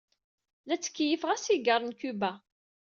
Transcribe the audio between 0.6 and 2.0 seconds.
La ttkeyyifeɣ asigaṛ n